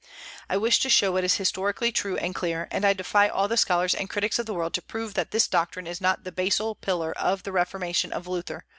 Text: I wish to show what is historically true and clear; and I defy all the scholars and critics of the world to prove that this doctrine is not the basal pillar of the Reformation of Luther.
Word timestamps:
I 0.49 0.57
wish 0.57 0.79
to 0.79 0.89
show 0.89 1.11
what 1.11 1.23
is 1.23 1.35
historically 1.37 1.91
true 1.91 2.17
and 2.17 2.33
clear; 2.33 2.67
and 2.71 2.83
I 2.85 2.93
defy 2.93 3.27
all 3.29 3.47
the 3.47 3.55
scholars 3.55 3.93
and 3.93 4.09
critics 4.09 4.39
of 4.39 4.47
the 4.47 4.53
world 4.55 4.73
to 4.73 4.81
prove 4.81 5.13
that 5.13 5.29
this 5.29 5.47
doctrine 5.47 5.85
is 5.85 6.01
not 6.01 6.23
the 6.23 6.31
basal 6.31 6.73
pillar 6.73 7.11
of 7.15 7.43
the 7.43 7.51
Reformation 7.51 8.11
of 8.11 8.25
Luther. 8.27 8.65